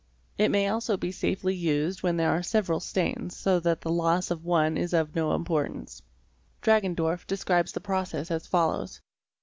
It 0.35 0.49
may 0.49 0.67
also 0.67 0.97
be 0.97 1.11
safely 1.11 1.53
used 1.53 2.01
when 2.01 2.17
there 2.17 2.31
are— 2.31 2.41
several 2.51 2.79
stains 2.79 3.37
so 3.37 3.59
that 3.59 3.81
the 3.81 3.91
loss 3.91 4.31
of 4.31 4.43
one 4.43 4.75
is 4.75 4.93
of 4.93 5.13
no 5.15 5.35
importance. 5.35 6.01
a 6.01 6.65
Dragendorf 6.65 7.27
describes 7.27 7.71
the 7.73 7.81
process 7.81 8.31
as 8.31 8.47
follows. 8.47 8.99